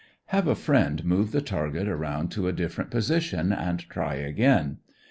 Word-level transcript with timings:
Have 0.33 0.47
a 0.47 0.55
friend 0.55 1.05
move 1.05 1.31
the 1.31 1.43
target 1.43 1.87
around 1.87 2.29
to 2.31 2.47
a 2.47 2.51
different 2.53 2.89
position, 2.89 3.51
and 3.53 3.87
try 3.87 4.15
again. 4.15 4.77